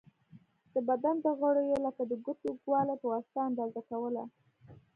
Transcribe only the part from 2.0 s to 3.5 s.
د ګوتو اوږوالی په واسطه